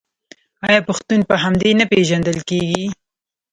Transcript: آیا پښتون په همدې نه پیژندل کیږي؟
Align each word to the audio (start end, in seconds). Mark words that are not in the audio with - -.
آیا 0.67 0.79
پښتون 0.87 1.19
په 1.29 1.35
همدې 1.43 1.71
نه 1.79 1.85
پیژندل 1.91 2.37
کیږي؟ 2.49 2.83